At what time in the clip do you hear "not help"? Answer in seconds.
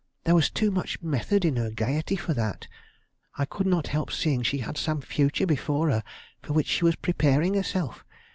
3.67-4.11